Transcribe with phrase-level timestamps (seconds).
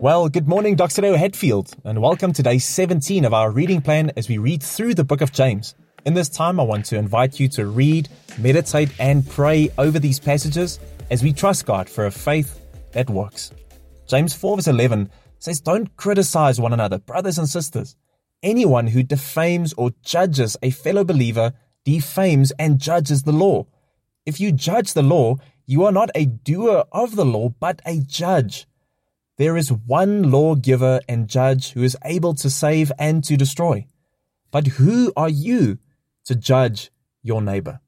[0.00, 1.02] Well, good morning, Dr.
[1.02, 4.94] Leo Hetfield, and welcome to day 17 of our reading plan as we read through
[4.94, 5.74] the book of James.
[6.04, 8.08] In this time, I want to invite you to read,
[8.38, 10.78] meditate, and pray over these passages
[11.10, 12.60] as we trust God for a faith
[12.92, 13.50] that works.
[14.06, 17.96] James 4 verse 11 says, Don't criticize one another, brothers and sisters.
[18.40, 21.54] Anyone who defames or judges a fellow believer
[21.84, 23.66] defames and judges the law.
[24.24, 27.98] If you judge the law, you are not a doer of the law, but a
[27.98, 28.68] judge.
[29.38, 33.86] There is one lawgiver and judge who is able to save and to destroy.
[34.50, 35.78] But who are you
[36.24, 36.90] to judge
[37.22, 37.80] your neighbor?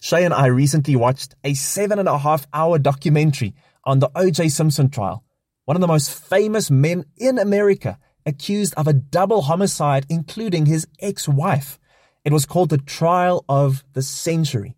[0.00, 3.54] Shay and I recently watched a seven and a half hour documentary
[3.84, 5.22] on the OJ Simpson trial,
[5.66, 10.86] one of the most famous men in America accused of a double homicide, including his
[10.98, 11.78] ex wife.
[12.24, 14.74] It was called the trial of the century.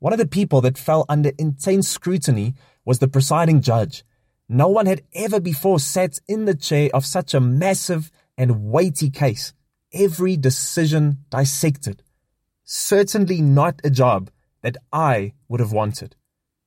[0.00, 2.54] One of the people that fell under intense scrutiny
[2.84, 4.02] was the presiding judge.
[4.48, 9.10] No one had ever before sat in the chair of such a massive and weighty
[9.10, 9.52] case.
[9.92, 12.02] Every decision dissected.
[12.64, 14.30] Certainly not a job
[14.62, 16.16] that I would have wanted.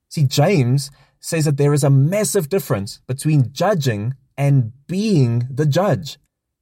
[0.09, 6.17] See, James says that there is a massive difference between judging and being the judge.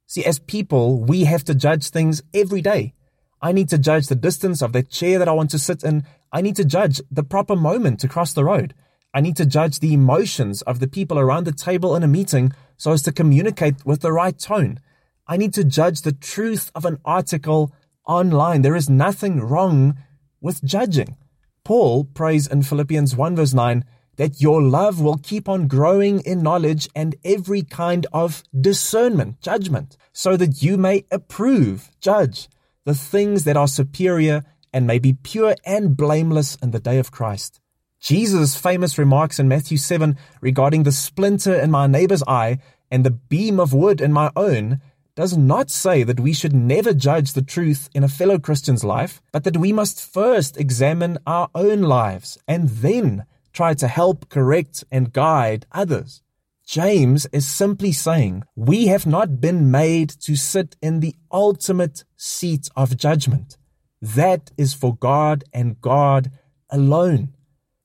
[0.06, 2.94] See, as people, we have to judge things every day.
[3.42, 6.04] I need to judge the distance of the chair that I want to sit in.
[6.32, 8.74] I need to judge the proper moment to cross the road.
[9.12, 12.52] I need to judge the emotions of the people around the table in a meeting
[12.76, 14.78] so as to communicate with the right tone.
[15.26, 17.72] I need to judge the truth of an article
[18.06, 18.62] online.
[18.62, 19.96] There is nothing wrong
[20.40, 21.16] with judging.
[21.64, 23.84] Paul prays in Philippians 1 verse 9
[24.16, 29.96] that your love will keep on growing in knowledge and every kind of discernment, judgment,
[30.12, 32.48] so that you may approve, judge
[32.84, 37.10] the things that are superior and may be pure and blameless in the day of
[37.10, 37.60] Christ.
[38.00, 42.58] Jesus' famous remarks in Matthew 7 regarding the splinter in my neighbor's eye
[42.90, 44.80] and the beam of wood in my own
[45.14, 49.20] does not say that we should never judge the truth in a fellow Christian's life,
[49.32, 54.82] but that we must first examine our own lives and then try to help correct
[54.90, 56.22] and guide others.
[56.64, 62.70] James is simply saying we have not been made to sit in the ultimate seat
[62.76, 63.58] of judgment.
[64.00, 66.30] That is for God and God
[66.70, 67.34] alone.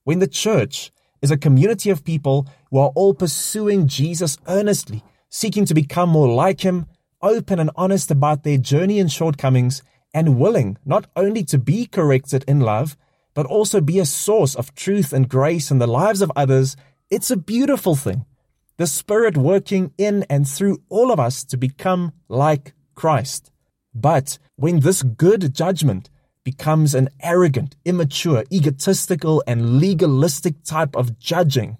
[0.06, 0.92] When the church
[1.24, 6.32] is a community of people who are all pursuing Jesus earnestly, seeking to become more
[6.32, 6.86] like him,
[7.24, 9.82] open and honest about their journey and shortcomings,
[10.14, 12.96] and willing not only to be corrected in love,
[13.34, 16.78] but also be a source of truth and grace in the lives of others,
[17.10, 18.26] it's a beautiful thing.
[18.78, 23.52] The Spirit working in and through all of us to become like Christ.
[23.96, 26.12] But when this good judgment
[26.46, 31.78] becomes an arrogant, immature, egotistical, and legalistic type of judging,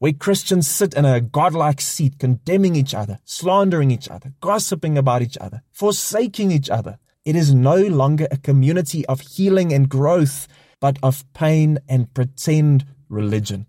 [0.00, 5.22] where Christians sit in a godlike seat condemning each other, slandering each other, gossiping about
[5.22, 6.98] each other, forsaking each other.
[7.24, 10.48] It is no longer a community of healing and growth,
[10.80, 13.66] but of pain and pretend religion.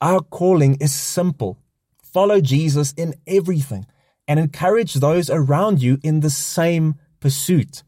[0.00, 1.58] Our calling is simple.
[2.02, 3.86] Follow Jesus in everything
[4.26, 7.82] and encourage those around you in the same pursuit.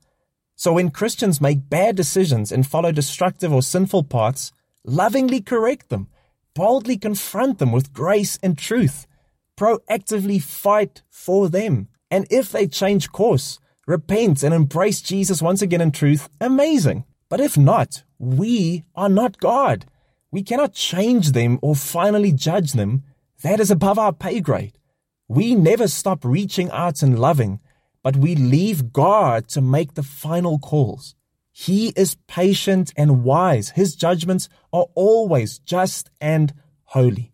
[0.61, 4.53] So when Christians make bad decisions and follow destructive or sinful paths,
[4.85, 6.09] lovingly correct them,
[6.55, 9.07] boldly confront them with grace and truth,
[9.57, 11.89] proactively fight for them.
[12.11, 17.05] And if they change course, repent and embrace Jesus once again in truth, amazing.
[17.31, 19.87] But if not, we are not God.
[20.31, 23.05] We cannot change them or finally judge them.
[23.43, 24.77] That is above our pay grade.
[25.27, 27.61] We never stop reaching out and loving
[28.03, 31.15] but we leave God to make the final calls.
[31.53, 33.71] He is patient and wise.
[33.71, 37.33] His judgments are always just and holy.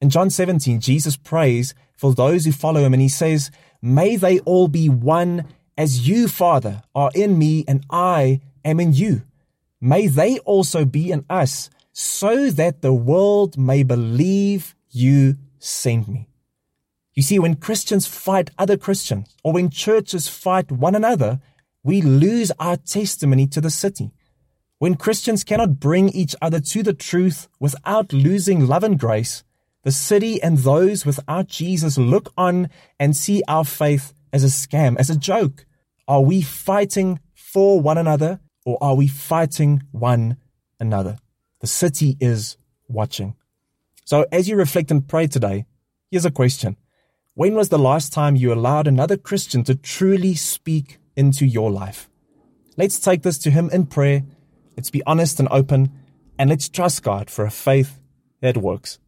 [0.00, 4.38] In John 17, Jesus prays for those who follow him and he says, May they
[4.40, 9.22] all be one as you, Father, are in me and I am in you.
[9.80, 16.28] May they also be in us so that the world may believe you sent me.
[17.14, 21.40] You see, when Christians fight other Christians, or when churches fight one another,
[21.84, 24.10] we lose our testimony to the city.
[24.78, 29.44] When Christians cannot bring each other to the truth without losing love and grace,
[29.84, 32.68] the city and those without Jesus look on
[32.98, 35.66] and see our faith as a scam, as a joke.
[36.08, 40.38] Are we fighting for one another or are we fighting one
[40.80, 41.18] another?
[41.60, 42.56] The city is
[42.88, 43.36] watching.
[44.04, 45.66] So as you reflect and pray today,
[46.10, 46.76] here's a question.
[47.36, 52.08] When was the last time you allowed another Christian to truly speak into your life?
[52.76, 54.22] Let's take this to Him in prayer.
[54.76, 55.90] Let's be honest and open,
[56.38, 57.98] and let's trust God for a faith
[58.40, 59.00] that works.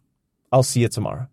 [0.50, 1.28] I'll see you tomorrow.